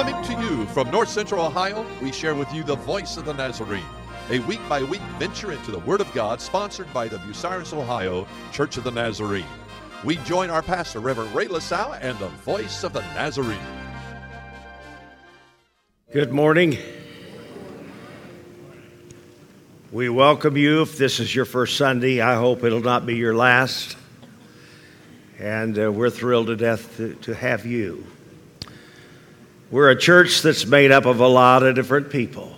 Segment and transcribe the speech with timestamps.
[0.00, 3.34] Coming to you from North Central Ohio, we share with you the voice of the
[3.34, 3.84] Nazarene,
[4.30, 8.26] a week by week venture into the Word of God sponsored by the Bucyrus, Ohio
[8.50, 9.44] Church of the Nazarene.
[10.02, 13.60] We join our pastor, Reverend Ray LaSalle, and the voice of the Nazarene.
[16.14, 16.78] Good morning.
[19.92, 20.80] We welcome you.
[20.80, 23.98] If this is your first Sunday, I hope it'll not be your last.
[25.38, 28.06] And uh, we're thrilled to death to, to have you.
[29.70, 32.52] We're a church that's made up of a lot of different people.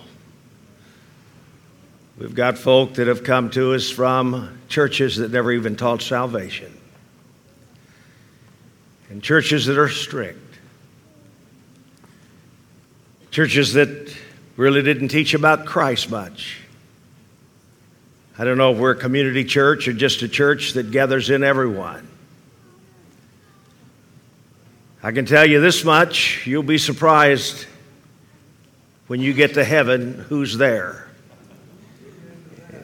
[2.17, 6.75] We've got folk that have come to us from churches that never even taught salvation,
[9.09, 10.39] and churches that are strict,
[13.29, 14.15] churches that
[14.57, 16.61] really didn't teach about Christ much.
[18.37, 21.43] I don't know if we're a community church or just a church that gathers in
[21.43, 22.07] everyone.
[25.05, 27.65] I can tell you this much you'll be surprised
[29.07, 31.09] when you get to heaven who's there.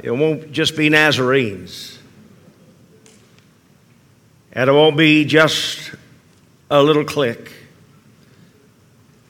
[0.03, 1.97] It won't just be Nazarenes,
[4.51, 5.91] and it won't be just
[6.69, 7.53] a little clique.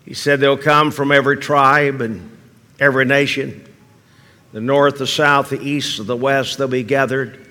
[0.04, 2.36] He said they'll come from every tribe and
[2.80, 3.68] every nation
[4.52, 7.46] the north, the south, the east, the west, they'll be gathered.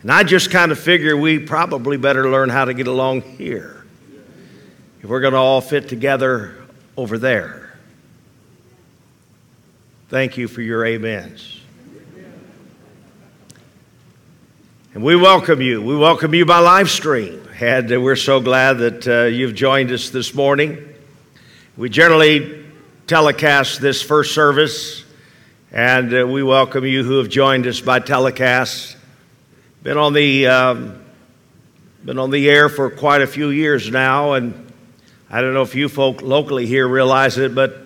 [0.00, 3.77] And I just kind of figure we probably better learn how to get along here
[5.00, 6.56] if we're going to all fit together
[6.96, 7.72] over there.
[10.08, 11.60] Thank you for your amens.
[14.94, 15.82] And we welcome you.
[15.82, 17.46] We welcome you by live stream.
[17.60, 20.78] And we're so glad that uh, you've joined us this morning.
[21.76, 22.64] We generally
[23.06, 25.04] telecast this first service,
[25.72, 28.96] and uh, we welcome you who have joined us by telecast.
[29.82, 31.04] Been on the um,
[32.04, 34.67] been on the air for quite a few years now, and
[35.30, 37.76] I don't know if you folk locally here realize it, but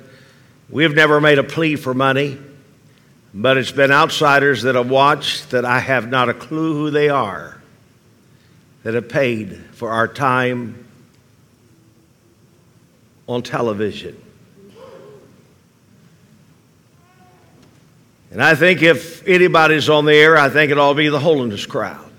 [0.70, 2.38] we've never made a plea for money.
[3.34, 7.08] But it's been outsiders that have watched that I have not a clue who they
[7.08, 7.60] are
[8.82, 10.86] that have paid for our time
[13.26, 14.20] on television.
[18.30, 21.66] And I think if anybody's on the air, I think it will be the holiness
[21.66, 22.10] crowd.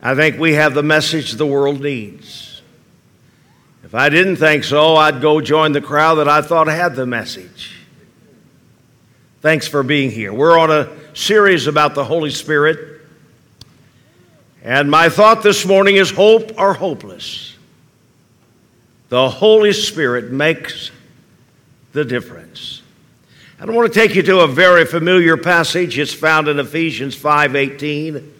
[0.00, 2.57] I think we have the message the world needs.
[3.88, 7.06] If I didn't think so, I'd go join the crowd that I thought had the
[7.06, 7.74] message.
[9.40, 10.30] Thanks for being here.
[10.30, 13.00] We're on a series about the Holy Spirit.
[14.62, 17.56] And my thought this morning is hope or hopeless.
[19.08, 20.90] The Holy Spirit makes
[21.94, 22.82] the difference.
[23.58, 25.98] I don't want to take you to a very familiar passage.
[25.98, 28.34] It's found in Ephesians 5:18.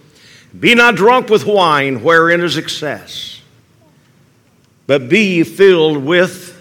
[0.61, 3.38] Be not drunk with wine wherein is excess
[4.89, 6.59] but be filled with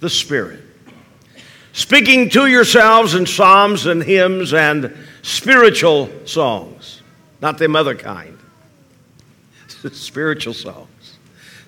[0.00, 0.60] the Spirit.
[1.72, 7.02] Speaking to yourselves in psalms and hymns and spiritual songs,
[7.40, 8.36] not them other kind,
[9.92, 11.18] spiritual songs.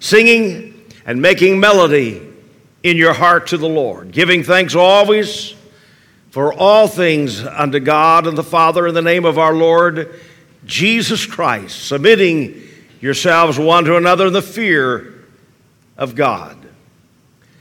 [0.00, 2.22] Singing and making melody
[2.82, 5.54] in your heart to the Lord, giving thanks always
[6.30, 10.20] for all things unto God and the Father in the name of our Lord
[10.66, 12.62] Jesus Christ, submitting
[13.00, 15.17] yourselves one to another in the fear
[15.98, 16.56] of God.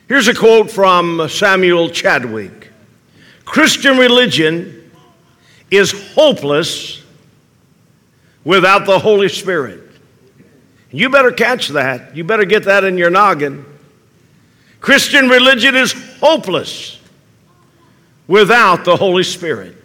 [0.08, 2.72] Here's a quote from Samuel Chadwick
[3.44, 4.92] Christian religion
[5.70, 7.04] is hopeless
[8.44, 9.84] without the Holy Spirit.
[10.92, 12.16] You better catch that.
[12.16, 13.66] You better get that in your noggin.
[14.80, 17.00] Christian religion is hopeless
[18.28, 19.76] without the Holy Spirit.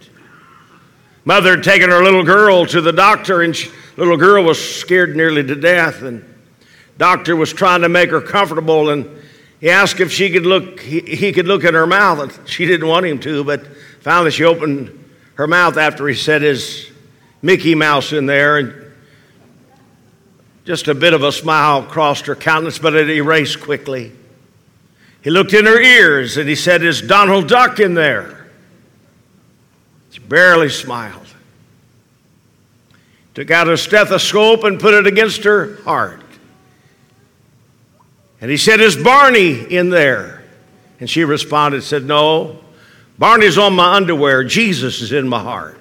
[1.25, 3.55] Mother had taken her little girl to the doctor, and
[3.97, 6.01] little girl was scared nearly to death.
[6.01, 6.23] And
[6.97, 9.09] Doctor was trying to make her comfortable and
[9.59, 12.65] he asked if she could look he, he could look at her mouth and she
[12.65, 13.65] didn't want him to, but
[14.01, 14.99] finally she opened
[15.35, 16.91] her mouth after he said his
[17.41, 18.83] Mickey Mouse in there and
[20.65, 24.13] just a bit of a smile crossed her countenance, but it erased quickly.
[25.21, 28.47] He looked in her ears and he said, Is Donald Duck in there?
[30.11, 31.27] She barely smiled.
[33.33, 36.22] Took out a stethoscope and put it against her heart.
[38.43, 40.43] And he said, Is Barney in there?
[40.99, 42.59] And she responded, said, No,
[43.17, 44.43] Barney's on my underwear.
[44.43, 45.79] Jesus is in my heart.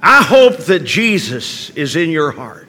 [0.00, 2.68] I hope that Jesus is in your heart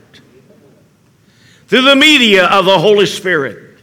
[1.68, 3.78] through the media of the Holy Spirit.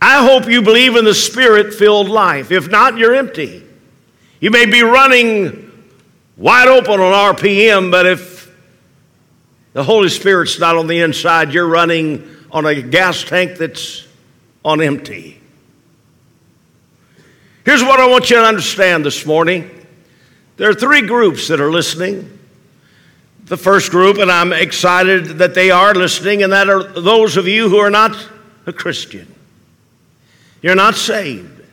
[0.00, 2.50] I hope you believe in the spirit filled life.
[2.50, 3.62] If not, you're empty.
[4.40, 5.70] You may be running
[6.38, 8.37] wide open on RPM, but if
[9.78, 11.54] The Holy Spirit's not on the inside.
[11.54, 14.04] You're running on a gas tank that's
[14.64, 15.40] on empty.
[17.64, 19.70] Here's what I want you to understand this morning
[20.56, 22.40] there are three groups that are listening.
[23.44, 27.46] The first group, and I'm excited that they are listening, and that are those of
[27.46, 28.16] you who are not
[28.66, 29.32] a Christian.
[30.60, 31.64] You're not saved.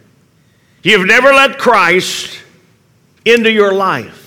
[0.83, 2.39] You've never let Christ
[3.25, 4.24] into your life.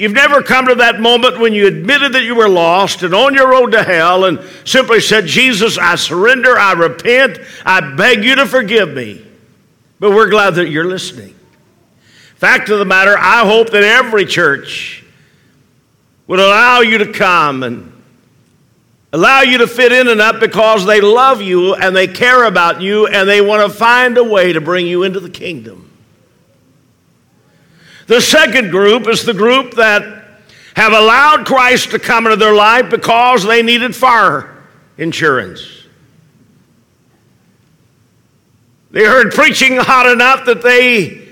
[0.00, 3.34] You've never come to that moment when you admitted that you were lost and on
[3.34, 8.34] your road to hell and simply said, Jesus, I surrender, I repent, I beg you
[8.36, 9.22] to forgive me.
[9.98, 11.34] But we're glad that you're listening.
[12.36, 15.04] Fact of the matter, I hope that every church
[16.26, 17.92] would allow you to come and
[19.12, 23.06] allow you to fit in enough because they love you and they care about you
[23.06, 25.89] and they want to find a way to bring you into the kingdom.
[28.10, 30.02] The second group is the group that
[30.74, 34.64] have allowed Christ to come into their life because they needed fire
[34.98, 35.84] insurance.
[38.90, 41.24] They heard preaching hot enough that they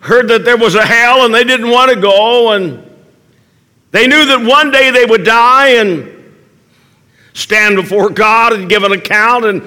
[0.00, 2.86] heard that there was a hell and they didn't want to go, and
[3.92, 6.34] they knew that one day they would die and
[7.32, 9.62] stand before God and give an account, and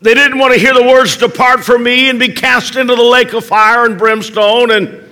[0.00, 3.02] they didn't want to hear the words, Depart from me, and be cast into the
[3.04, 4.72] lake of fire and brimstone.
[4.72, 5.03] And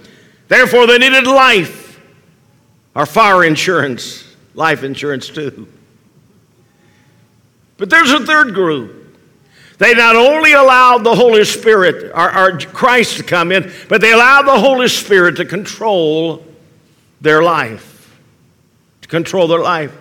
[0.52, 1.98] Therefore, they needed life,
[2.94, 5.66] or fire insurance, life insurance too.
[7.78, 9.16] But there's a third group.
[9.78, 14.12] They not only allowed the Holy Spirit, or, or Christ to come in, but they
[14.12, 16.44] allowed the Holy Spirit to control
[17.22, 18.20] their life.
[19.00, 19.96] To control their life.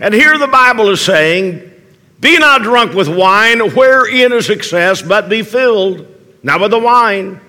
[0.00, 1.70] And here the Bible is saying,
[2.18, 6.08] Be not drunk with wine, wherein is excess, but be filled,
[6.42, 7.40] not with the wine,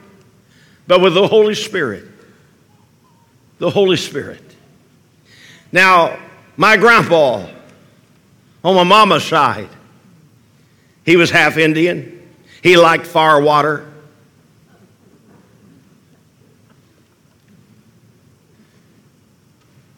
[0.85, 2.11] but with the Holy Spirit
[3.63, 4.44] the Holy Spirit.
[5.71, 6.19] Now,
[6.57, 7.48] my grandpa,
[8.62, 9.69] on my mama's side,
[11.06, 12.27] he was half Indian.
[12.62, 13.89] He liked fire water.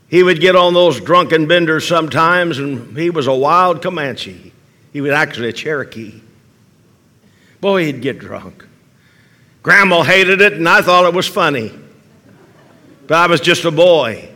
[0.10, 4.54] He would get on those drunken benders sometimes, and he was a wild Comanche.
[4.94, 6.22] He was actually a Cherokee.
[7.62, 8.64] Boy, he'd get drunk.
[9.64, 11.72] Grandma hated it, and I thought it was funny.
[13.08, 14.30] But I was just a boy.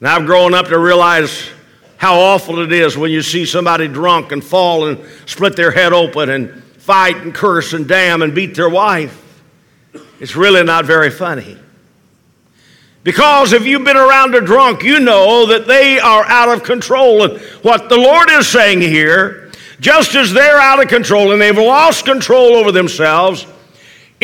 [0.00, 1.48] And I've grown up to realize
[1.96, 5.92] how awful it is when you see somebody drunk and fall and split their head
[5.92, 9.20] open and fight and curse and damn and beat their wife.
[10.20, 11.58] It's really not very funny.
[13.02, 17.22] Because if you've been around a drunk, you know that they are out of control.
[17.22, 21.56] And what the Lord is saying here, just as they're out of control and they've
[21.56, 23.46] lost control over themselves,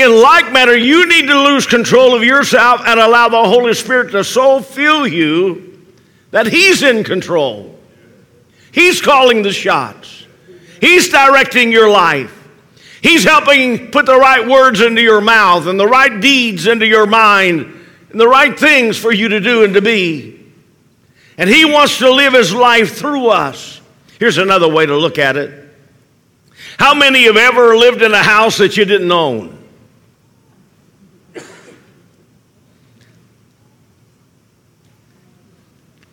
[0.00, 4.12] in like manner, you need to lose control of yourself and allow the Holy Spirit
[4.12, 5.86] to so fill you
[6.30, 7.78] that He's in control.
[8.72, 10.26] He's calling the shots,
[10.80, 12.36] He's directing your life.
[13.02, 17.06] He's helping put the right words into your mouth and the right deeds into your
[17.06, 17.60] mind
[18.10, 20.38] and the right things for you to do and to be.
[21.38, 23.80] And He wants to live His life through us.
[24.18, 25.68] Here's another way to look at it.
[26.78, 29.59] How many have ever lived in a house that you didn't own?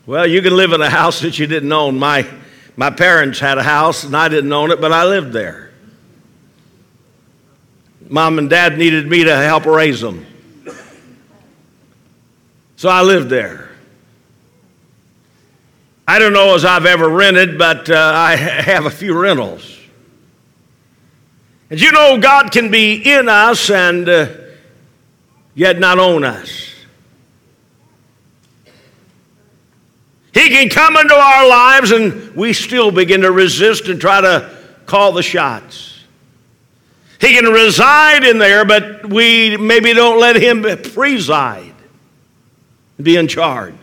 [0.07, 1.99] Well, you can live in a house that you didn't own.
[1.99, 2.25] My,
[2.77, 5.69] my parents had a house and I didn't own it, but I lived there.
[8.07, 10.25] Mom and dad needed me to help raise them.
[12.77, 13.69] So I lived there.
[16.07, 19.77] I don't know as I've ever rented, but uh, I have a few rentals.
[21.69, 24.29] And you know, God can be in us and uh,
[25.53, 26.66] yet not own us.
[30.37, 34.55] He can come into our lives and we still begin to resist and try to
[34.85, 36.03] call the shots.
[37.19, 40.61] He can reside in there, but we maybe don't let him
[40.93, 41.73] preside,
[43.01, 43.73] be in charge.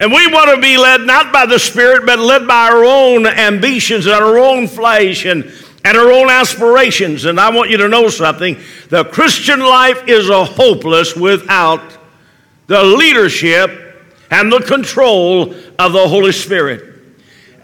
[0.00, 3.28] And we want to be led not by the Spirit, but led by our own
[3.28, 5.44] ambitions and our own flesh and,
[5.84, 7.26] and our own aspirations.
[7.26, 12.01] And I want you to know something the Christian life is a hopeless without
[12.66, 13.70] the leadership
[14.30, 16.94] and the control of the Holy Spirit.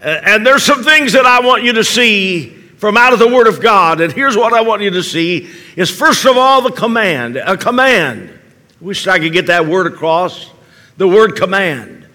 [0.02, 3.28] Uh, and there's some things that I want you to see from out of the
[3.28, 4.00] Word of God.
[4.00, 7.36] And here's what I want you to see is first of all the command.
[7.36, 8.38] A command.
[8.80, 10.50] Wish I could get that word across.
[10.96, 12.06] The word command.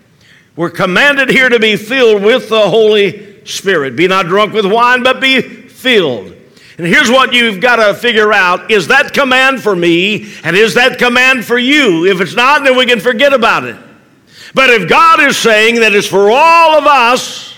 [0.55, 3.95] We're commanded here to be filled with the Holy Spirit.
[3.95, 6.33] Be not drunk with wine, but be filled.
[6.77, 10.73] And here's what you've got to figure out is that command for me, and is
[10.73, 12.05] that command for you?
[12.05, 13.77] If it's not, then we can forget about it.
[14.53, 17.57] But if God is saying that it's for all of us,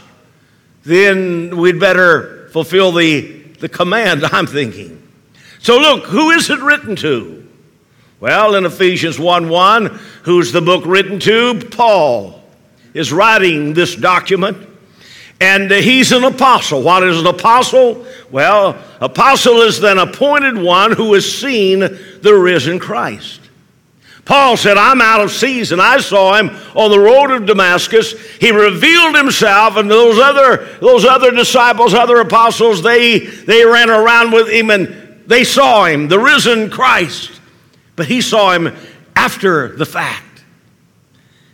[0.84, 5.02] then we'd better fulfill the, the command, I'm thinking.
[5.60, 7.46] So look, who is it written to?
[8.20, 11.60] Well, in Ephesians 1 1, who's the book written to?
[11.72, 12.42] Paul
[12.94, 14.58] is writing this document.
[15.46, 16.82] And he's an apostle.
[16.82, 18.04] What is an apostle?
[18.32, 23.42] Well, apostle is an appointed one who has seen the risen Christ.
[24.26, 25.80] Paul said, I'm out of season.
[25.80, 28.14] I saw him on the road of Damascus.
[28.38, 34.32] He revealed himself, and those other, those other disciples, other apostles, they, they ran around
[34.32, 37.40] with him and they saw him, the risen Christ.
[37.96, 38.76] But he saw him
[39.16, 40.25] after the fact.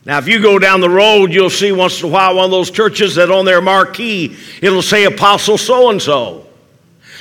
[0.05, 2.51] Now, if you go down the road, you'll see once in a while one of
[2.51, 6.47] those churches that on their marquee, it'll say Apostle so and so.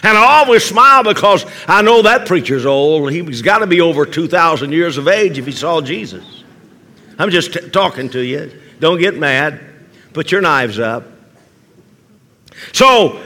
[0.02, 3.12] And I always smile because I know that preacher's old.
[3.12, 6.24] He's got to be over 2,000 years of age if he saw Jesus.
[7.18, 8.50] I'm just t- talking to you.
[8.78, 9.60] Don't get mad.
[10.14, 11.04] Put your knives up.
[12.72, 13.22] So,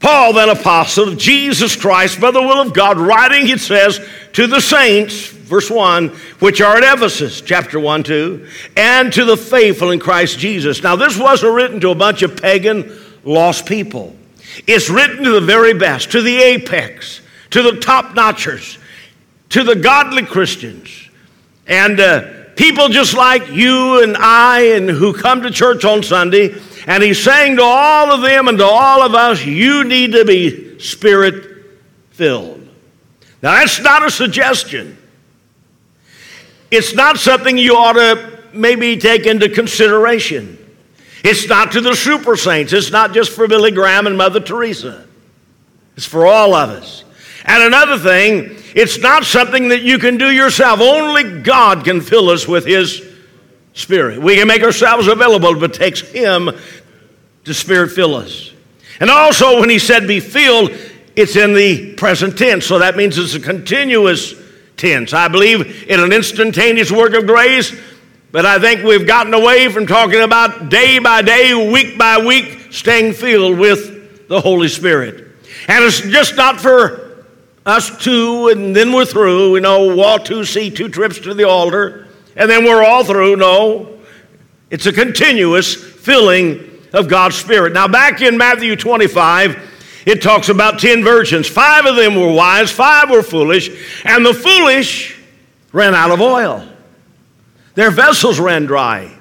[0.00, 4.00] Paul, then apostle of Jesus Christ, by the will of God, writing, it says,
[4.32, 9.36] to the saints, verse 1, which are at Ephesus, chapter 1, 2, and to the
[9.36, 10.82] faithful in Christ Jesus.
[10.82, 14.14] Now, this wasn't written to a bunch of pagan, lost people.
[14.66, 18.78] It's written to the very best, to the apex, to the top notchers,
[19.50, 21.08] to the godly Christians,
[21.66, 26.54] and uh, people just like you and I, and who come to church on Sunday.
[26.86, 30.24] And he's saying to all of them and to all of us, you need to
[30.24, 31.66] be spirit
[32.10, 32.66] filled.
[33.42, 34.98] Now, that's not a suggestion.
[36.70, 40.58] It's not something you ought to maybe take into consideration.
[41.24, 42.72] It's not to the super saints.
[42.72, 45.06] It's not just for Billy Graham and Mother Teresa.
[45.96, 47.04] It's for all of us.
[47.44, 50.80] And another thing, it's not something that you can do yourself.
[50.80, 53.02] Only God can fill us with His
[53.72, 54.20] Spirit.
[54.20, 56.50] We can make ourselves available, but it takes Him
[57.44, 58.52] to Spirit fill us.
[59.00, 60.70] And also, when He said be filled,
[61.16, 62.66] it's in the present tense.
[62.66, 64.34] So that means it's a continuous
[64.78, 65.12] tense.
[65.12, 67.74] I believe in an instantaneous work of grace
[68.30, 72.72] but I think we've gotten away from talking about day by day, week by week,
[72.72, 75.24] staying filled with the Holy Spirit.
[75.66, 77.24] And it's just not for
[77.64, 79.54] us two and then we're through.
[79.54, 83.36] You know, walk two, see two trips to the altar, and then we're all through.
[83.36, 83.98] No,
[84.68, 87.72] it's a continuous filling of God's Spirit.
[87.72, 89.56] Now, back in Matthew 25,
[90.08, 91.46] it talks about 10 virgins.
[91.46, 93.68] Five of them were wise, five were foolish,
[94.04, 95.18] and the foolish
[95.70, 96.66] ran out of oil.
[97.74, 99.14] Their vessels ran dry.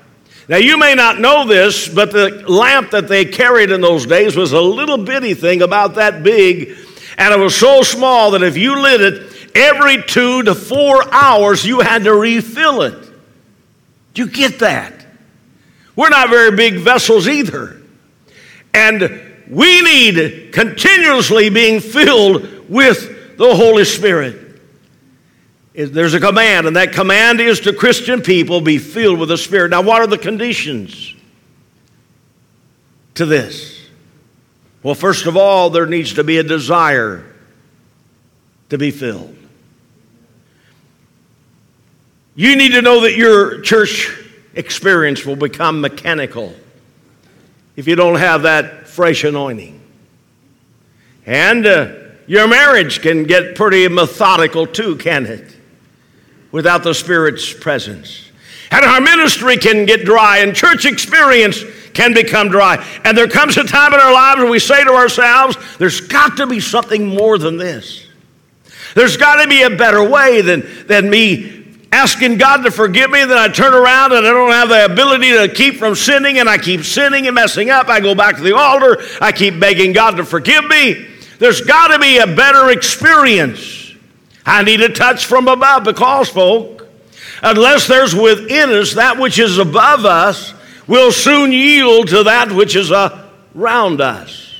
[0.48, 4.38] Now, you may not know this, but the lamp that they carried in those days
[4.38, 6.78] was a little bitty thing about that big,
[7.18, 11.66] and it was so small that if you lit it every two to four hours,
[11.66, 13.12] you had to refill it.
[14.14, 15.06] Do you get that?
[15.98, 17.82] We're not very big vessels either.
[18.74, 24.48] And we need continuously being filled with the Holy Spirit
[25.86, 29.70] there's a command, and that command is to Christian people be filled with the Spirit.
[29.70, 31.14] Now, what are the conditions
[33.14, 33.88] to this?
[34.82, 37.24] Well, first of all, there needs to be a desire
[38.70, 39.36] to be filled.
[42.36, 44.12] You need to know that your church
[44.56, 46.56] experience will become mechanical
[47.78, 49.80] if you don't have that fresh anointing.
[51.26, 51.94] And uh,
[52.26, 55.58] your marriage can get pretty methodical too, can it?
[56.52, 58.32] without the Spirit's presence.
[58.72, 62.84] And our ministry can get dry, and church experience can become dry.
[63.06, 66.38] And there comes a time in our lives where we say to ourselves, there's got
[66.38, 68.06] to be something more than this.
[68.94, 71.57] There's got to be a better way than, than me
[71.92, 75.32] asking God to forgive me, then I turn around and I don't have the ability
[75.32, 77.88] to keep from sinning, and I keep sinning and messing up.
[77.88, 81.08] I go back to the altar, I keep begging God to forgive me.
[81.40, 83.94] There's got to be a better experience.
[84.46, 86.88] I need a touch from above because, folk,
[87.44, 90.54] unless there's within us that which is above us,
[90.88, 94.56] we'll soon yield to that which is around us.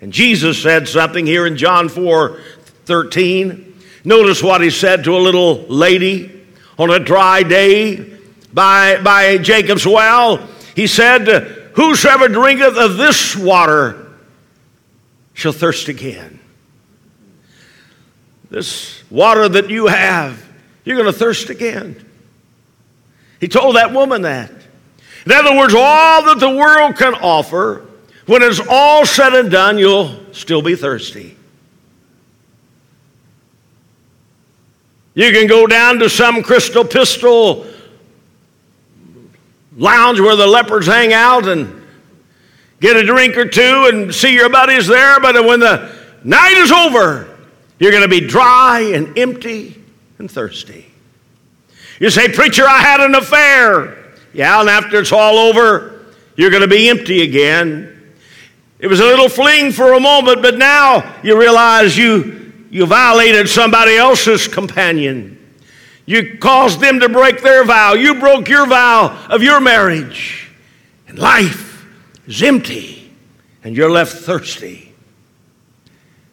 [0.00, 2.40] And Jesus said something here in John 4
[2.86, 3.67] 13.
[4.04, 6.44] Notice what he said to a little lady
[6.78, 8.18] on a dry day
[8.52, 10.48] by, by Jacob's well.
[10.74, 11.26] He said,
[11.74, 14.08] Whosoever drinketh of this water
[15.32, 16.40] shall thirst again.
[18.50, 20.44] This water that you have,
[20.84, 22.04] you're going to thirst again.
[23.38, 24.50] He told that woman that.
[25.24, 27.86] In other words, all that the world can offer,
[28.26, 31.37] when it's all said and done, you'll still be thirsty.
[35.18, 37.66] You can go down to some crystal pistol
[39.76, 41.84] lounge where the lepers hang out and
[42.80, 46.70] get a drink or two and see your buddies there, but when the night is
[46.70, 47.36] over,
[47.80, 49.82] you're going to be dry and empty
[50.20, 50.86] and thirsty.
[51.98, 54.14] You say, Preacher, I had an affair.
[54.32, 58.12] Yeah, and after it's all over, you're going to be empty again.
[58.78, 62.37] It was a little fling for a moment, but now you realize you,
[62.70, 65.34] you violated somebody else's companion.
[66.06, 67.94] You caused them to break their vow.
[67.94, 70.50] You broke your vow of your marriage.
[71.06, 71.86] And life
[72.26, 73.12] is empty,
[73.64, 74.94] and you're left thirsty.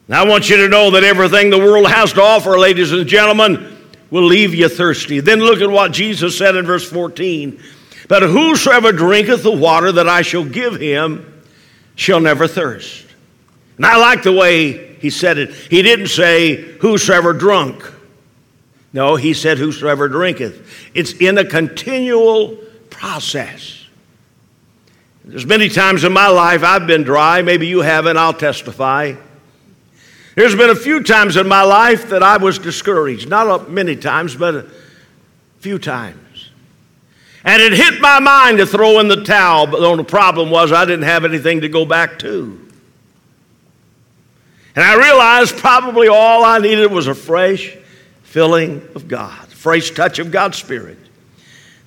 [0.08, 3.06] Now, I want you to know that everything the world has to offer, ladies and
[3.08, 3.76] gentlemen,
[4.10, 5.20] will leave you thirsty.
[5.20, 7.60] Then look at what Jesus said in verse 14.
[8.08, 11.42] But whosoever drinketh the water that I shall give him
[11.96, 13.04] shall never thirst.
[13.76, 15.54] And I like the way he said it.
[15.54, 17.92] He didn't say, whosoever drunk.
[18.92, 20.90] No, he said, whosoever drinketh.
[20.94, 22.56] It's in a continual
[22.88, 23.84] process.
[25.24, 27.42] There's many times in my life I've been dry.
[27.42, 28.16] Maybe you haven't.
[28.16, 29.14] I'll testify.
[30.36, 33.28] There's been a few times in my life that I was discouraged.
[33.28, 34.66] Not many times, but a
[35.58, 36.50] few times.
[37.44, 40.72] And it hit my mind to throw in the towel, but the only problem was
[40.72, 42.65] I didn't have anything to go back to.
[44.76, 47.74] And I realized probably all I needed was a fresh
[48.24, 50.98] filling of God, fresh touch of God's Spirit.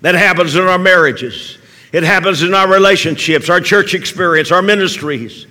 [0.02, 1.60] That happens in our marriages.
[1.92, 5.46] It happens in our relationships, our church experience, our ministries.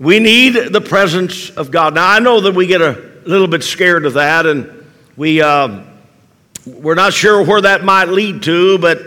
[0.00, 1.94] We need the presence of God.
[1.94, 5.84] Now, I know that we get a little bit scared of that, and we, uh,
[6.66, 9.00] we're not sure where that might lead to, but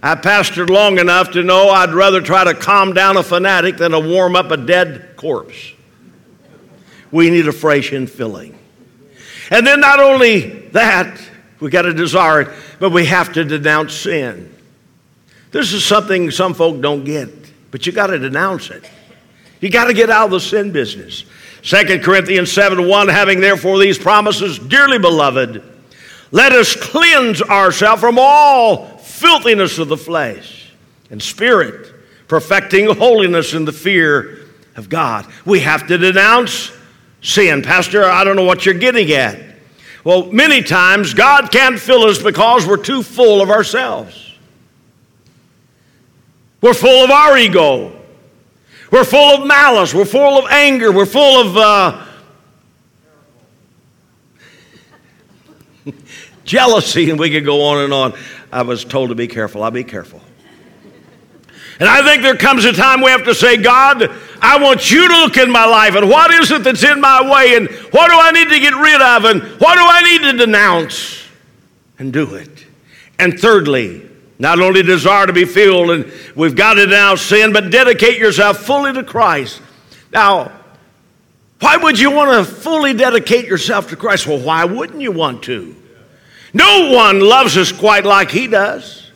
[0.00, 3.90] I pastored long enough to know I'd rather try to calm down a fanatic than
[3.90, 5.72] to warm up a dead corpse.
[7.10, 8.54] We need a fresh infilling.
[9.50, 11.20] And then, not only that,
[11.58, 12.48] we got to desire it,
[12.78, 14.54] but we have to denounce sin.
[15.50, 17.28] This is something some folk don't get,
[17.70, 18.88] but you got to denounce it.
[19.60, 21.24] You got to get out of the sin business.
[21.62, 25.62] 2 Corinthians 7 1, having therefore these promises, dearly beloved,
[26.30, 30.72] let us cleanse ourselves from all filthiness of the flesh
[31.10, 31.92] and spirit,
[32.28, 34.46] perfecting holiness in the fear
[34.76, 35.26] of God.
[35.44, 36.72] We have to denounce
[37.20, 37.62] sin.
[37.62, 39.38] Pastor, I don't know what you're getting at.
[40.04, 44.34] Well, many times God can't fill us because we're too full of ourselves.
[46.60, 47.96] We're full of our ego.
[48.90, 49.94] We're full of malice.
[49.94, 50.90] We're full of anger.
[50.92, 52.06] We're full of uh,
[56.44, 58.14] jealousy, and we could go on and on.
[58.52, 59.62] I was told to be careful.
[59.62, 60.20] I'll be careful.
[61.78, 64.10] And I think there comes a time we have to say, God,
[64.42, 67.22] I want you to look in my life and what is it that's in my
[67.30, 70.30] way and what do I need to get rid of and what do I need
[70.30, 71.22] to denounce
[71.98, 72.66] and do it.
[73.18, 77.70] And thirdly, not only desire to be filled, and we've got to denounce sin, but
[77.70, 79.60] dedicate yourself fully to Christ.
[80.12, 80.50] Now,
[81.60, 84.26] why would you want to fully dedicate yourself to Christ?
[84.26, 85.76] Well, why wouldn't you want to?
[86.54, 89.10] No one loves us quite like He does.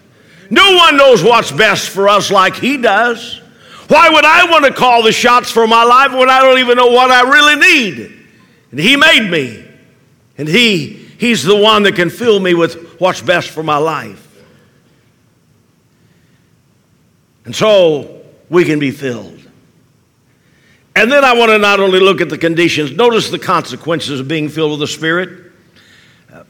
[0.50, 3.40] No one knows what's best for us like He does.
[3.88, 6.76] Why would I want to call the shots for my life when I don't even
[6.76, 8.20] know what I really need?
[8.70, 9.64] And He made me,
[10.38, 14.20] and He He's the one that can fill me with what's best for my life.
[17.44, 19.40] And so we can be filled.
[20.96, 24.28] And then I want to not only look at the conditions, notice the consequences of
[24.28, 25.43] being filled with the Spirit.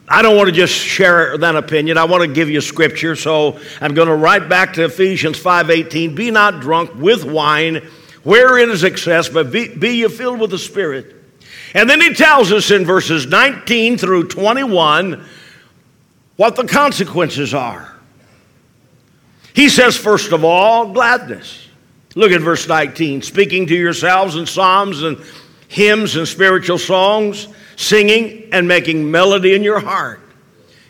[0.08, 1.96] I don't want to just share that opinion.
[1.96, 3.16] I want to give you scripture.
[3.16, 6.14] So I'm going to write back to Ephesians 5:18.
[6.14, 7.76] Be not drunk with wine,
[8.22, 11.14] wherein is excess, but be, be ye filled with the Spirit.
[11.74, 15.24] And then he tells us in verses 19 through 21
[16.36, 17.90] what the consequences are.
[19.54, 21.68] He says, first of all, gladness.
[22.16, 23.22] Look at verse 19.
[23.22, 25.18] Speaking to yourselves in psalms and
[25.68, 30.20] hymns and spiritual songs, singing and making melody in your heart.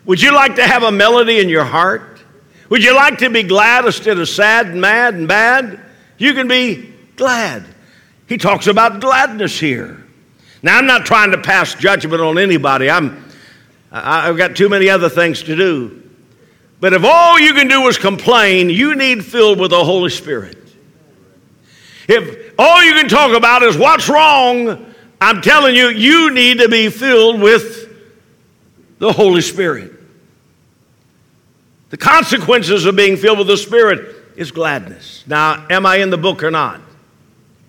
[0.06, 2.20] Would you like to have a melody in your heart?
[2.68, 5.80] Would you like to be glad instead of sad and mad and bad?
[6.18, 7.64] You can be glad.
[8.28, 10.02] He talks about gladness here.
[10.62, 12.88] Now, I'm not trying to pass judgment on anybody.
[12.88, 13.22] I'm,
[13.92, 16.02] I've got too many other things to do.
[16.80, 20.58] But if all you can do is complain, you need filled with the Holy Spirit.
[22.08, 24.93] If all you can talk about is what's wrong,
[25.24, 27.88] I'm telling you, you need to be filled with
[28.98, 29.90] the Holy Spirit.
[31.88, 35.24] The consequences of being filled with the Spirit is gladness.
[35.26, 36.82] Now, am I in the book or not?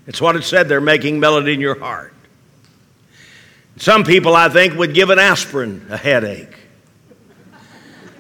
[0.06, 2.14] It's what it said there, making melody in your heart.
[3.78, 6.58] Some people, I think, would give an aspirin a headache.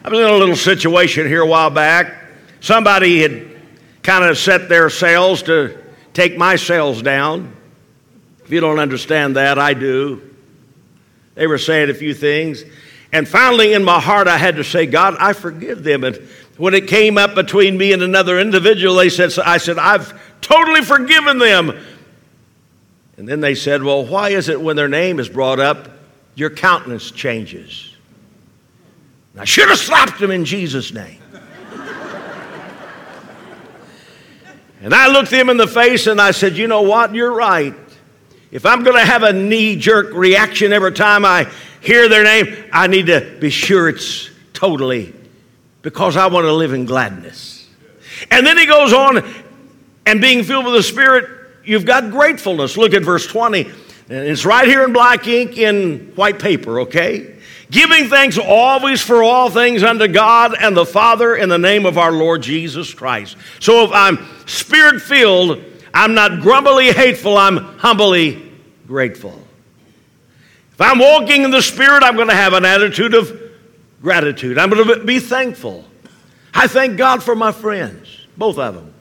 [0.05, 2.23] I was in a little situation here a while back.
[2.61, 3.47] Somebody had
[4.01, 5.77] kind of set their sails to
[6.13, 7.54] take my sails down.
[8.45, 10.21] If you don't understand that, I do.
[11.33, 12.63] They were saying a few things.
[13.11, 16.03] And finally, in my heart, I had to say, God, I forgive them.
[16.03, 16.15] And
[16.57, 20.81] when it came up between me and another individual, they said, I said, I've totally
[20.81, 21.73] forgiven them.
[23.17, 25.89] And then they said, Well, why is it when their name is brought up,
[26.35, 27.95] your countenance changes?
[29.33, 31.21] And I should have slapped them in Jesus' name.
[34.81, 37.15] and I looked them in the face and I said, You know what?
[37.15, 37.73] You're right.
[38.55, 42.55] If I'm going to have a knee jerk reaction every time I hear their name,
[42.71, 45.13] I need to be sure it's totally
[45.81, 47.67] because I want to live in gladness.
[48.31, 49.25] And then he goes on,
[50.05, 51.29] and being filled with the Spirit,
[51.65, 52.77] you've got gratefulness.
[52.77, 53.69] Look at verse 20.
[54.07, 57.35] It's right here in black ink in white paper, okay?
[57.71, 61.97] Giving thanks always for all things unto God and the Father in the name of
[61.97, 63.35] our Lord Jesus Christ.
[63.59, 65.61] So if I'm spirit filled,
[65.93, 68.44] I'm not grumbly hateful, I'm humbly
[68.87, 69.39] grateful.
[70.73, 73.31] If I'm walking in the Spirit, I'm going to have an attitude of
[74.01, 74.57] gratitude.
[74.57, 75.85] I'm going to be thankful.
[76.53, 78.93] I thank God for my friends, both of them.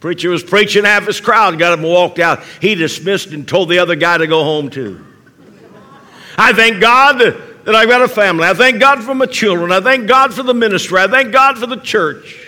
[0.00, 2.42] Preacher was preaching, half his crowd got up and walked out.
[2.60, 5.04] He dismissed and told the other guy to go home too.
[6.36, 8.44] I thank God that, that I've got a family.
[8.44, 9.70] I thank God for my children.
[9.70, 10.98] I thank God for the ministry.
[10.98, 12.41] I thank God for the church.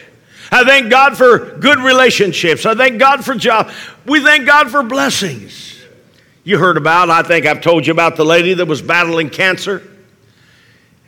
[0.55, 2.65] I thank God for good relationships.
[2.65, 3.73] I thank God for job.
[4.07, 5.83] We thank God for blessings.
[6.45, 9.83] You heard about, I think I've told you about the lady that was battling cancer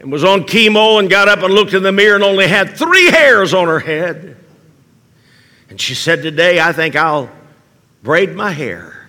[0.01, 2.77] and was on chemo and got up and looked in the mirror and only had
[2.77, 4.37] three hairs on her head.
[5.71, 7.31] And she said, Today I think I'll
[8.03, 9.09] braid my hair.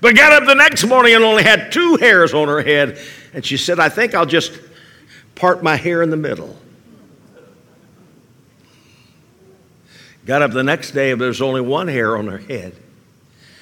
[0.00, 2.98] But got up the next morning and only had two hairs on her head.
[3.32, 4.58] And she said, I think I'll just
[5.36, 6.58] part my hair in the middle.
[10.24, 12.74] Got up the next day and there's only one hair on her head.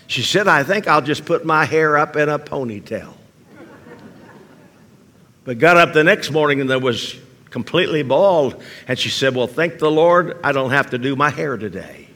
[0.07, 3.15] She said, I think I'll just put my hair up in a ponytail.
[5.45, 7.17] But got up the next morning and there was
[7.49, 8.63] completely bald.
[8.89, 12.09] And she said, Well, thank the Lord, I don't have to do my hair today.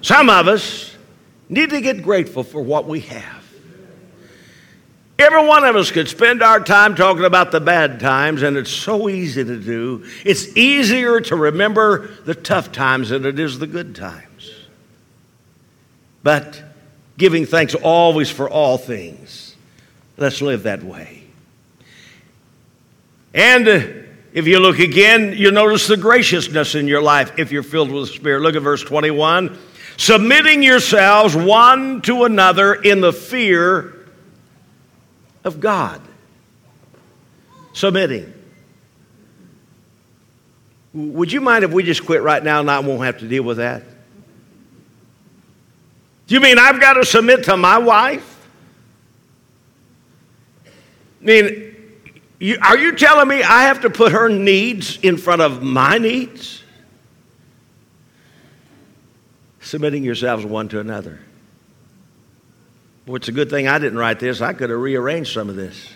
[0.00, 0.96] Some of us
[1.48, 3.37] need to get grateful for what we have.
[5.18, 8.70] Every one of us could spend our time talking about the bad times, and it's
[8.70, 10.04] so easy to do.
[10.24, 14.52] It's easier to remember the tough times than it is the good times.
[16.22, 16.62] But
[17.16, 19.56] giving thanks always for all things.
[20.16, 21.24] Let's live that way.
[23.34, 23.66] And
[24.32, 28.06] if you look again, you'll notice the graciousness in your life if you're filled with
[28.06, 28.42] the Spirit.
[28.42, 29.58] Look at verse 21.
[29.96, 33.97] Submitting yourselves one to another in the fear
[35.48, 36.00] of God.
[37.72, 38.32] Submitting.
[40.94, 43.42] Would you mind if we just quit right now and I won't have to deal
[43.42, 43.82] with that?
[46.28, 48.36] Do you mean I've got to submit to my wife?
[51.20, 51.74] I mean,
[52.38, 55.98] you, are you telling me I have to put her needs in front of my
[55.98, 56.62] needs?
[59.60, 61.20] Submitting yourselves one to another.
[63.08, 64.42] Well, it's a good thing I didn't write this.
[64.42, 65.90] I could have rearranged some of this.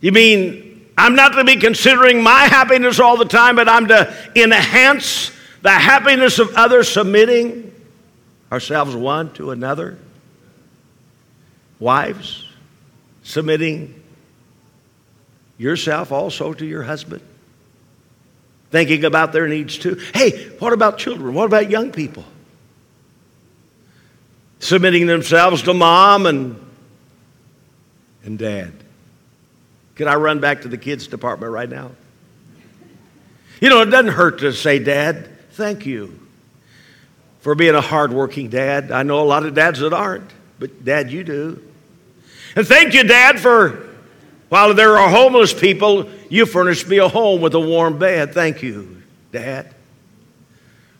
[0.00, 4.14] You mean I'm not to be considering my happiness all the time, but I'm to
[4.36, 7.74] enhance the happiness of others, submitting
[8.52, 9.98] ourselves one to another?
[11.80, 12.46] Wives,
[13.24, 14.00] submitting
[15.56, 17.22] yourself also to your husband,
[18.70, 20.00] thinking about their needs too.
[20.14, 21.34] Hey, what about children?
[21.34, 22.24] What about young people?
[24.60, 26.60] Submitting themselves to mom and,
[28.24, 28.72] and dad.
[29.94, 31.90] Can I run back to the kids department right now?
[33.60, 36.18] You know, it doesn't hurt to say, Dad, thank you
[37.40, 38.92] for being a hardworking dad.
[38.92, 41.62] I know a lot of dads that aren't, but Dad, you do.
[42.54, 43.88] And thank you, Dad, for
[44.48, 48.34] while there are homeless people, you furnished me a home with a warm bed.
[48.34, 49.74] Thank you, Dad.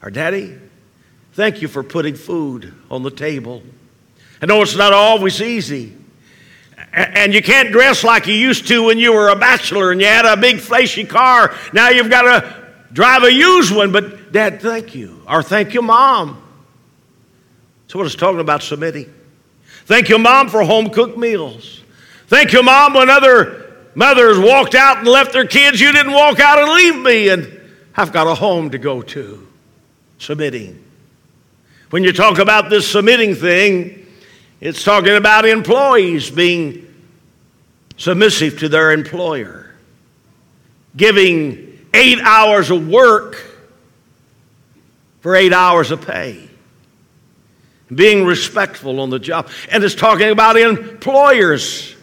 [0.03, 0.59] Or Daddy,
[1.39, 3.63] thank you for putting food on the table.
[4.43, 5.95] I know it's not always easy.
[6.93, 10.09] And you can't dress like you used to when you were a bachelor and you
[10.09, 11.55] had a big flashy car.
[11.73, 13.93] Now you've got to drive a used one.
[13.93, 15.23] But, Dad, thank you.
[15.29, 16.43] Or thank you, Mom.
[17.87, 19.15] So, what it's talking about submitting.
[19.85, 21.85] Thank you, Mom, for home cooked meals.
[22.27, 26.41] Thank you, Mom, when other mothers walked out and left their kids, you didn't walk
[26.41, 27.61] out and leave me, and
[27.95, 29.47] I've got a home to go to.
[30.19, 30.87] Submitting.
[31.91, 34.07] When you talk about this submitting thing,
[34.61, 36.85] it's talking about employees being
[37.97, 39.75] submissive to their employer,
[40.97, 43.43] giving eight hours of work
[45.21, 46.49] for eight hours of pay,
[47.93, 49.49] being respectful on the job.
[49.71, 51.97] And it's talking about employers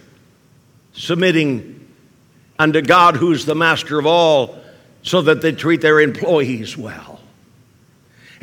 [0.93, 1.87] submitting
[2.57, 4.57] unto God, who's the master of all,
[5.03, 7.14] so that they treat their employees well.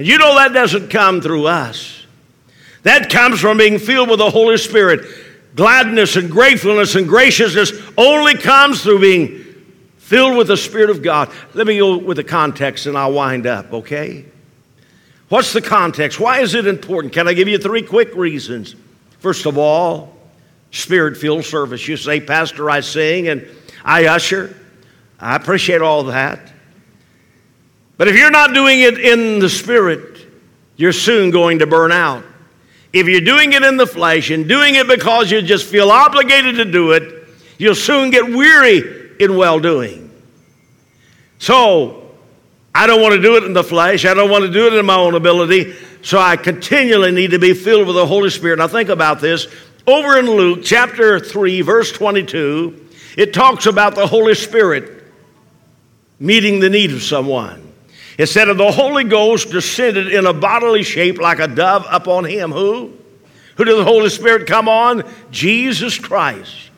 [0.03, 2.05] And you know that doesn't come through us.
[2.83, 5.07] That comes from being filled with the Holy Spirit.
[5.55, 9.45] Gladness and gratefulness and graciousness only comes through being
[9.99, 11.33] filled with the Spirit of God.
[11.55, 14.25] Let me go with the context and I'll wind up, okay?
[15.29, 16.19] What's the context?
[16.19, 17.15] Why is it important?
[17.15, 18.75] Can I give you three quick reasons?
[19.21, 20.17] First of all,
[20.73, 21.87] spirit filled service.
[21.87, 23.47] You say, Pastor, I sing and
[23.85, 24.53] I usher.
[25.21, 26.52] I appreciate all that.
[28.03, 30.27] But if you're not doing it in the spirit,
[30.75, 32.25] you're soon going to burn out.
[32.93, 36.57] If you're doing it in the flesh and doing it because you just feel obligated
[36.57, 40.11] to do it, you'll soon get weary in well doing.
[41.38, 42.11] So,
[42.75, 44.05] I don't want to do it in the flesh.
[44.05, 45.73] I don't want to do it in my own ability.
[46.03, 48.59] So, I continually need to be filled with the Holy Spirit.
[48.59, 49.47] Now, think about this.
[49.87, 52.85] Over in Luke chapter 3, verse 22,
[53.17, 55.05] it talks about the Holy Spirit
[56.19, 57.62] meeting the need of someone.
[58.18, 62.25] It said, And the Holy Ghost descended in a bodily shape like a dove upon
[62.25, 62.53] him.
[62.53, 62.92] Who?
[63.57, 65.03] Who did the Holy Spirit come on?
[65.31, 66.70] Jesus Christ.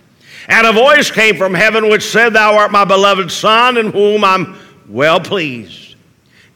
[0.48, 4.24] And a voice came from heaven which said, Thou art my beloved Son, in whom
[4.24, 4.56] I'm
[4.88, 5.96] well pleased.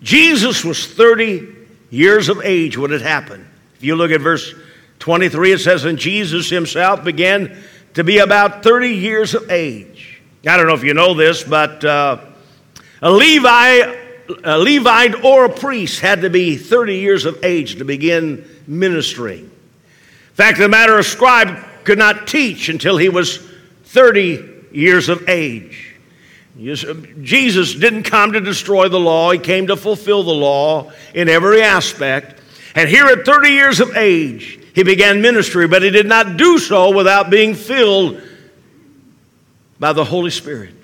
[0.03, 1.57] Jesus was 30
[1.91, 3.47] years of age when it happened.
[3.77, 4.55] If you look at verse
[4.99, 7.57] 23, it says, And Jesus himself began
[7.95, 10.21] to be about 30 years of age.
[10.47, 12.19] I don't know if you know this, but uh,
[13.03, 13.98] a Levi
[14.45, 19.45] a Levite or a priest had to be 30 years of age to begin ministering.
[19.45, 23.39] In fact, the matter, a scribe could not teach until he was
[23.85, 25.97] 30 years of age.
[26.57, 31.63] Jesus didn't come to destroy the law, he came to fulfill the law in every
[31.63, 32.41] aspect.
[32.75, 36.59] And here at 30 years of age, he began ministry, but he did not do
[36.59, 38.21] so without being filled
[39.79, 40.75] by the Holy Spirit.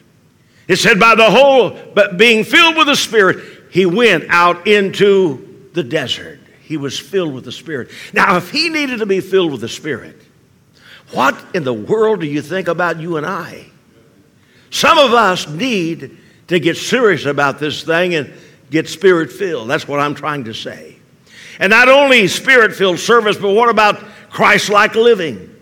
[0.66, 5.68] It said, by the whole, but being filled with the Spirit, he went out into
[5.72, 6.40] the desert.
[6.62, 7.90] He was filled with the Spirit.
[8.12, 10.16] Now, if he needed to be filled with the Spirit,
[11.10, 13.66] what in the world do you think about you and I?
[14.70, 18.32] Some of us need to get serious about this thing and
[18.70, 19.70] get spirit filled.
[19.70, 20.96] That's what I'm trying to say.
[21.60, 24.00] And not only spirit filled service, but what about
[24.30, 25.53] Christ like living?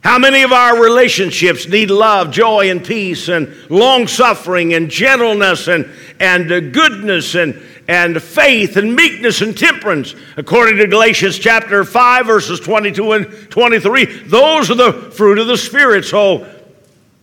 [0.00, 5.66] How many of our relationships need love, joy, and peace, and long suffering, and gentleness,
[5.66, 10.14] and, and uh, goodness, and, and faith, and meekness, and temperance?
[10.36, 15.58] According to Galatians chapter 5, verses 22 and 23, those are the fruit of the
[15.58, 16.04] Spirit.
[16.04, 16.48] So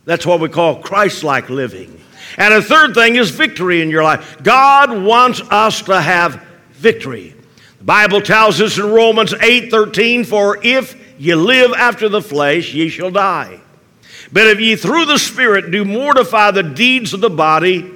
[0.04, 2.02] that's what we call Christ like living.
[2.38, 4.44] And a third thing is victory in your life.
[4.44, 7.36] God wants us to have victory.
[7.78, 12.74] The Bible tells us in Romans 8 13, for if ye live after the flesh,
[12.74, 13.60] ye shall die.
[14.32, 17.92] But if ye through the Spirit do mortify the deeds of the body,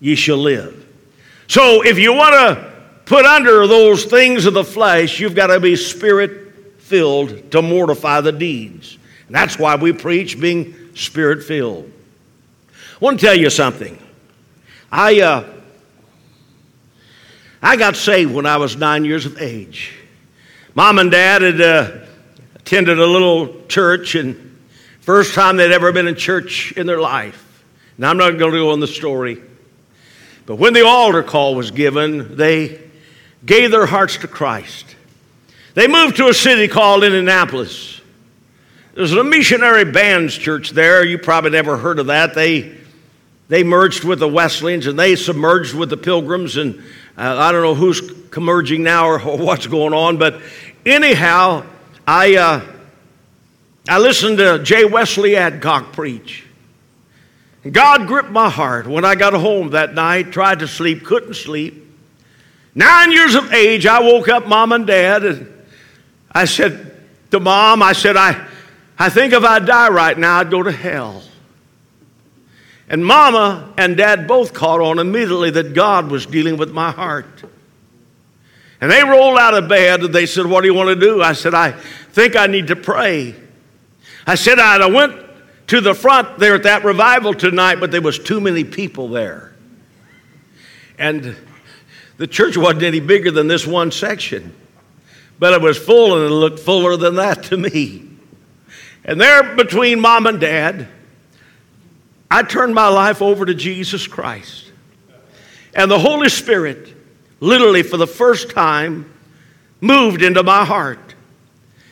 [0.00, 0.86] ye shall live.
[1.48, 2.72] So if you want to
[3.06, 8.20] put under those things of the flesh, you've got to be spirit filled to mortify
[8.20, 8.98] the deeds.
[9.26, 11.90] And that's why we preach being spirit filled.
[12.70, 13.98] I want to tell you something.
[14.92, 15.44] I, uh,
[17.62, 19.92] I got saved when I was nine years of age.
[20.74, 22.06] Mom and dad had uh,
[22.68, 24.58] attended a little church, and
[25.00, 27.64] first time they'd ever been in church in their life.
[27.96, 29.40] Now, I'm not going to go on the story,
[30.44, 32.78] but when the altar call was given, they
[33.46, 34.84] gave their hearts to Christ.
[35.72, 38.02] They moved to a city called Indianapolis.
[38.92, 41.02] There's a missionary bands church there.
[41.02, 42.34] You probably never heard of that.
[42.34, 42.76] They,
[43.48, 46.58] they merged with the Wesleyans and they submerged with the Pilgrims.
[46.58, 46.82] And
[47.16, 50.42] uh, I don't know who's converging now or what's going on, but
[50.84, 51.64] anyhow,
[52.10, 52.64] I, uh,
[53.86, 54.86] I listened to J.
[54.86, 56.46] Wesley Adcock preach.
[57.70, 61.84] God gripped my heart when I got home that night, tried to sleep, couldn't sleep.
[62.74, 65.52] Nine years of age, I woke up mom and dad, and
[66.32, 66.96] I said
[67.30, 68.42] to mom, I said, I,
[68.98, 71.22] I think if I die right now, I'd go to hell.
[72.88, 77.44] And mama and dad both caught on immediately that God was dealing with my heart.
[78.80, 81.22] And they rolled out of bed and they said, What do you want to do?
[81.22, 83.34] I said, I think I need to pray.
[84.26, 85.16] I said, I went
[85.68, 89.52] to the front there at that revival tonight, but there was too many people there.
[90.98, 91.36] And
[92.16, 94.54] the church wasn't any bigger than this one section,
[95.38, 98.08] but it was full and it looked fuller than that to me.
[99.04, 100.88] And there between mom and dad,
[102.30, 104.70] I turned my life over to Jesus Christ.
[105.74, 106.94] And the Holy Spirit,
[107.40, 109.10] literally for the first time,
[109.80, 111.14] moved into my heart.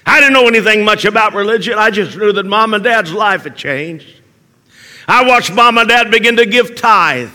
[0.04, 1.74] I didn't know anything much about religion.
[1.78, 4.20] I just knew that mom and dad's life had changed.
[5.08, 7.30] I watched mom and dad begin to give tithe.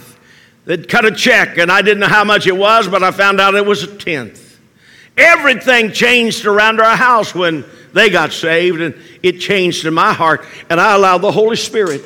[0.66, 3.42] They'd cut a check, and I didn't know how much it was, but I found
[3.42, 4.60] out it was a tenth.
[5.18, 10.46] Everything changed around our house when they got saved, and it changed in my heart,
[10.70, 12.02] and I allowed the Holy Spirit.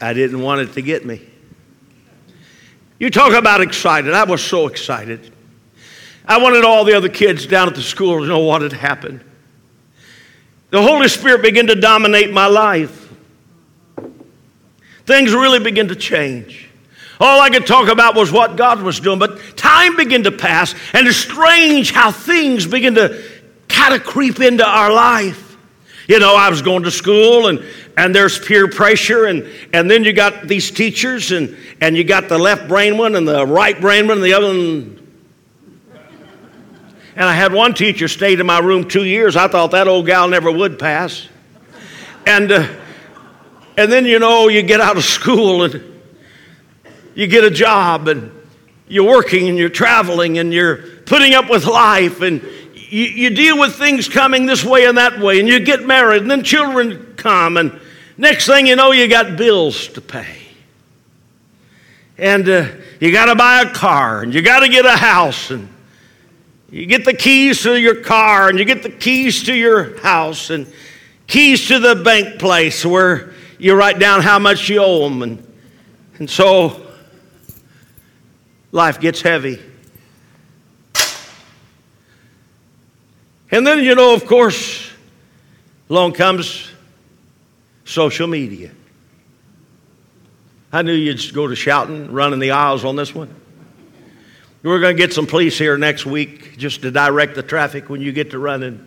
[0.00, 1.20] I didn't want it to get me.
[2.98, 4.12] You talk about excited.
[4.12, 5.32] I was so excited.
[6.24, 9.24] I wanted all the other kids down at the school to know what had happened.
[10.70, 13.12] The Holy Spirit began to dominate my life.
[15.06, 16.68] Things really began to change.
[17.20, 20.74] All I could talk about was what God was doing, but time began to pass,
[20.92, 23.24] and it's strange how things begin to
[23.68, 25.47] kind of creep into our life.
[26.08, 27.62] You know, I was going to school and,
[27.94, 32.30] and there's peer pressure, and, and then you got these teachers, and, and you got
[32.30, 34.94] the left brain one and the right brain one, and the other one.
[37.14, 39.36] And I had one teacher stayed in my room two years.
[39.36, 41.28] I thought that old gal never would pass.
[42.26, 42.66] And, uh,
[43.76, 45.82] and then, you know, you get out of school and
[47.14, 48.32] you get a job, and
[48.86, 52.42] you're working and you're traveling and you're putting up with life, and
[52.88, 56.22] you, you deal with things coming this way and that way, and you get married,
[56.22, 57.78] and then children come, and
[58.16, 60.36] next thing you know, you got bills to pay.
[62.16, 62.68] And uh,
[63.00, 65.68] you got to buy a car, and you got to get a house, and
[66.70, 70.50] you get the keys to your car, and you get the keys to your house,
[70.50, 70.66] and
[71.26, 75.22] keys to the bank place where you write down how much you owe them.
[75.22, 75.56] And,
[76.18, 76.86] and so
[78.72, 79.60] life gets heavy.
[83.50, 84.90] And then, you know, of course,
[85.88, 86.70] along comes
[87.84, 88.70] social media.
[90.70, 93.34] I knew you'd go to shouting, running the aisles on this one.
[94.62, 98.02] We're going to get some police here next week just to direct the traffic when
[98.02, 98.84] you get to running.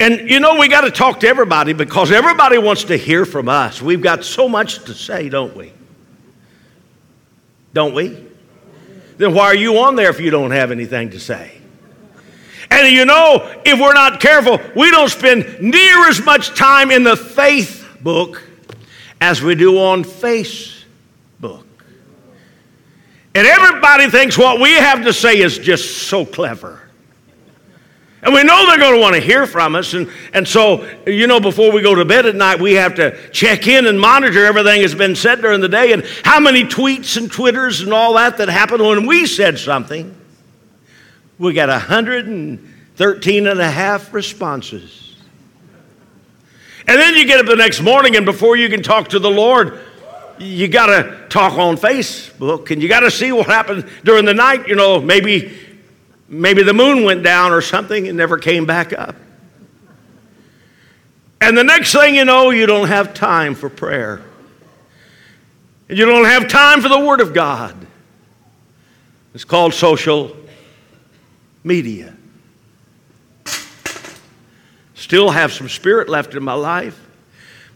[0.00, 3.48] And you know, we got to talk to everybody because everybody wants to hear from
[3.48, 3.82] us.
[3.82, 5.72] We've got so much to say, don't we?
[7.74, 8.24] Don't we?
[9.18, 11.57] Then why are you on there if you don't have anything to say?
[12.84, 17.02] And you know, if we're not careful, we don't spend near as much time in
[17.02, 18.42] the faith book
[19.20, 21.64] as we do on Facebook.
[23.34, 26.82] And everybody thinks what we have to say is just so clever.
[28.22, 29.94] And we know they're going to want to hear from us.
[29.94, 33.30] And, and so, you know, before we go to bed at night, we have to
[33.30, 37.16] check in and monitor everything that's been said during the day and how many tweets
[37.16, 40.17] and Twitters and all that that happened when we said something.
[41.38, 45.16] We got 113 and a half responses.
[46.86, 49.30] And then you get up the next morning, and before you can talk to the
[49.30, 49.78] Lord,
[50.38, 54.34] you got to talk on Facebook and you got to see what happened during the
[54.34, 54.68] night.
[54.68, 55.56] You know, maybe,
[56.28, 59.16] maybe the moon went down or something and never came back up.
[61.40, 64.22] And the next thing you know, you don't have time for prayer.
[65.88, 67.86] And you don't have time for the Word of God.
[69.34, 70.36] It's called social
[71.64, 72.14] media.
[74.94, 76.98] Still have some spirit left in my life,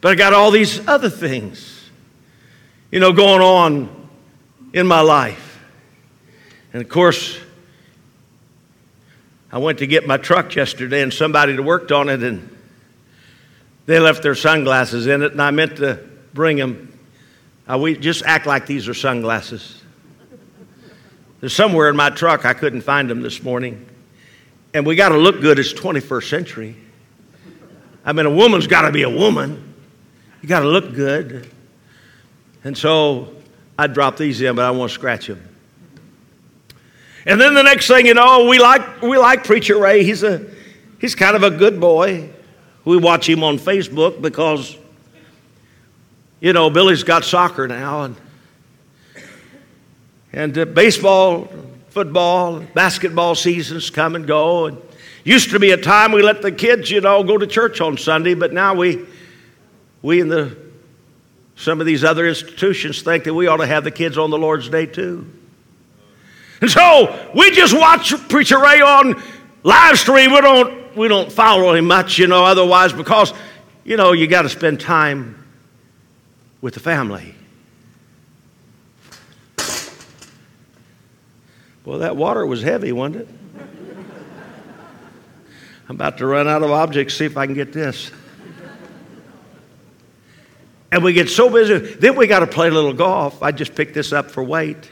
[0.00, 1.90] but I got all these other things,
[2.90, 4.08] you know, going on
[4.72, 5.62] in my life.
[6.72, 7.38] And of course,
[9.50, 12.48] I went to get my truck yesterday, and somebody that worked on it, and
[13.84, 16.98] they left their sunglasses in it, and I meant to bring them.
[17.70, 19.81] Uh, we just act like these are sunglasses.
[21.42, 22.46] They're somewhere in my truck.
[22.46, 23.84] I couldn't find them this morning.
[24.72, 25.58] And we got to look good.
[25.58, 26.76] It's 21st century.
[28.04, 29.74] I mean, a woman's got to be a woman.
[30.40, 31.50] You got to look good.
[32.62, 33.34] And so
[33.76, 35.42] I dropped these in, but I won't scratch them.
[37.26, 40.04] And then the next thing you know, we like, we like Preacher Ray.
[40.04, 40.48] He's, a,
[41.00, 42.30] he's kind of a good boy.
[42.84, 44.78] We watch him on Facebook because,
[46.38, 48.02] you know, Billy's got soccer now.
[48.02, 48.16] And
[50.32, 51.48] and uh, baseball,
[51.90, 54.66] football, basketball seasons come and go.
[54.66, 54.80] And
[55.24, 57.96] used to be a time we let the kids, you know, go to church on
[57.96, 59.04] Sunday, but now we,
[60.00, 60.56] we and the
[61.54, 64.38] some of these other institutions think that we ought to have the kids on the
[64.38, 65.30] Lord's Day too.
[66.60, 69.22] And so we just watch Preacher Ray on
[69.62, 70.32] live stream.
[70.32, 73.32] We don't we don't follow him much, you know, otherwise because,
[73.84, 75.44] you know, you got to spend time
[76.60, 77.34] with the family.
[81.84, 83.28] Well, that water was heavy, wasn't it?
[85.88, 88.12] I'm about to run out of objects, see if I can get this.
[90.92, 93.42] And we get so busy, then we got to play a little golf.
[93.42, 94.90] I just picked this up for weight.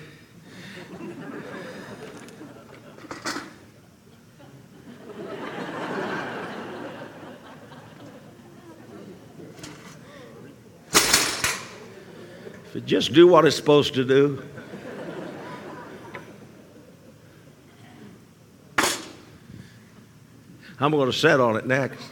[12.64, 14.42] If it just do what it's supposed to do.
[20.80, 22.02] I'm going to set on it next.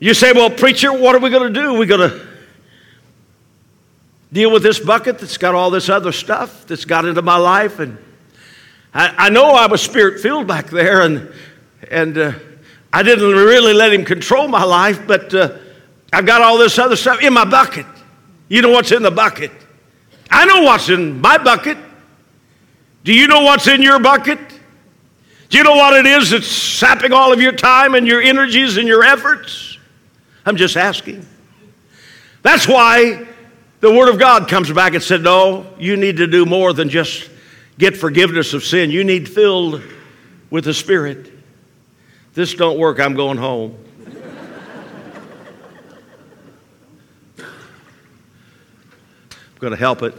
[0.00, 1.74] You say, well, preacher, what are we going to do?
[1.74, 2.26] We're going to
[4.32, 7.78] deal with this bucket that's got all this other stuff that's got into my life.
[7.78, 7.98] And
[8.92, 11.32] I, I know I was spirit filled back there, and,
[11.90, 12.32] and uh,
[12.92, 15.58] I didn't really let him control my life, but uh,
[16.12, 17.86] I've got all this other stuff in my bucket.
[18.48, 19.52] You know what's in the bucket?
[20.30, 21.78] I know what's in my bucket.
[23.04, 24.38] Do you know what's in your bucket?
[25.48, 28.76] Do you know what it is that's sapping all of your time and your energies
[28.76, 29.78] and your efforts?
[30.44, 31.26] I'm just asking.
[32.42, 33.26] That's why
[33.80, 36.88] the Word of God comes back and said, No, you need to do more than
[36.88, 37.30] just
[37.78, 38.90] get forgiveness of sin.
[38.90, 39.82] You need filled
[40.50, 41.32] with the Spirit.
[42.34, 43.76] This don't work, I'm going home.
[47.38, 47.44] I'm
[49.58, 50.14] going to help it.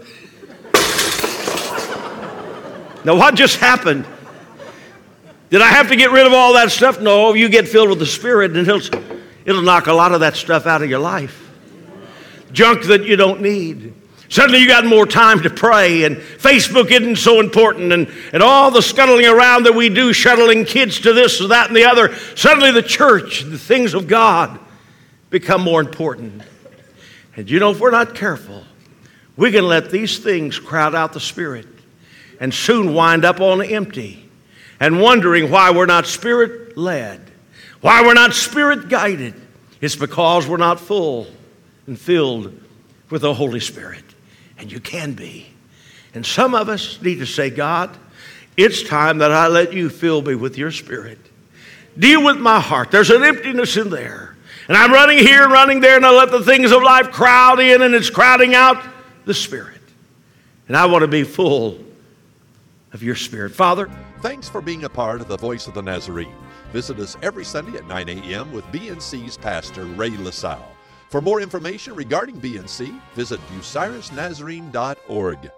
[3.05, 4.05] Now, what just happened?
[5.49, 7.01] Did I have to get rid of all that stuff?
[7.01, 8.81] No, you get filled with the Spirit and He'll
[9.49, 11.49] It'll knock a lot of that stuff out of your life.
[12.51, 13.95] Junk that you don't need.
[14.27, 18.69] Suddenly you got more time to pray, and Facebook isn't so important, and, and all
[18.69, 22.15] the scuttling around that we do, shuttling kids to this or that and the other.
[22.35, 24.59] Suddenly the church, the things of God,
[25.31, 26.43] become more important.
[27.35, 28.65] And you know, if we're not careful,
[29.35, 31.65] we can let these things crowd out the Spirit
[32.39, 34.28] and soon wind up on empty
[34.79, 37.29] and wondering why we're not Spirit led.
[37.81, 39.33] Why we're not spirit guided
[39.81, 41.27] It's because we're not full
[41.87, 42.53] and filled
[43.09, 44.03] with the Holy Spirit.
[44.57, 45.47] And you can be.
[46.13, 47.95] And some of us need to say, God,
[48.57, 51.19] it's time that I let you fill me with your spirit.
[51.97, 52.91] Deal with my heart.
[52.91, 54.35] There's an emptiness in there.
[54.67, 57.59] And I'm running here and running there, and I let the things of life crowd
[57.59, 58.83] in, and it's crowding out
[59.25, 59.81] the spirit.
[60.67, 61.79] And I want to be full
[62.91, 63.55] of your spirit.
[63.55, 63.89] Father,
[64.21, 66.35] thanks for being a part of the Voice of the Nazarene.
[66.73, 68.51] Visit us every Sunday at 9 a.m.
[68.51, 70.75] with BNC's pastor, Ray LaSalle.
[71.09, 75.51] For more information regarding BNC, visit bucyrusnazarene.org.